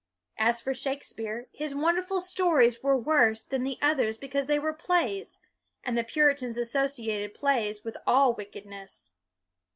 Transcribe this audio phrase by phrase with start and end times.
[0.39, 4.73] As for Shake speare, his wonderful stories were worse than the others because they were
[4.73, 5.37] plays
[5.83, 9.11] and the Puritans associated plays with all wickedness.